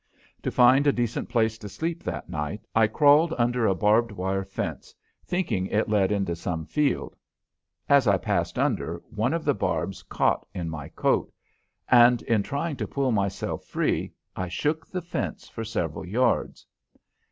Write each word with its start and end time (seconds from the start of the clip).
To 0.41 0.49
find 0.49 0.87
a 0.87 0.91
decent 0.91 1.29
place 1.29 1.59
to 1.59 1.69
sleep 1.69 2.01
that 2.05 2.27
night 2.27 2.65
I 2.73 2.87
crawled 2.87 3.35
under 3.37 3.67
a 3.67 3.75
barbed 3.75 4.11
wire 4.11 4.43
fence, 4.43 4.95
thinking 5.27 5.67
it 5.67 5.89
led 5.89 6.11
into 6.11 6.35
some 6.35 6.65
field. 6.65 7.15
As 7.87 8.07
I 8.07 8.17
passed 8.17 8.57
under, 8.57 9.03
one 9.11 9.31
of 9.31 9.45
the 9.45 9.53
barbs 9.53 10.01
caught 10.01 10.47
in 10.55 10.71
my 10.71 10.89
coat, 10.89 11.31
and 11.87 12.23
in 12.23 12.41
trying 12.41 12.77
to 12.77 12.87
pull 12.87 13.11
myself 13.11 13.63
free 13.65 14.11
I 14.35 14.47
shook 14.47 14.87
the 14.87 15.03
fence 15.03 15.47
for 15.47 15.63
several 15.63 16.03
yards. 16.07 16.65